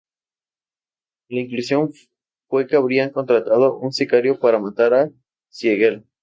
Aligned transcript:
La 1.29 1.43
conclusión 1.43 1.91
fue 2.47 2.65
que 2.65 2.75
habían 2.75 3.11
contratado 3.11 3.77
un 3.77 3.93
sicario 3.93 4.39
para 4.39 4.57
matar 4.57 4.93
a 4.95 5.11
Siegel. 5.49 6.07